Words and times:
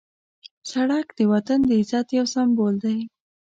سړک 0.71 1.07
د 1.17 1.19
وطن 1.31 1.59
د 1.67 1.71
عزت 1.81 2.07
یو 2.17 2.25
سمبول 2.33 2.75
دی. 2.83 2.97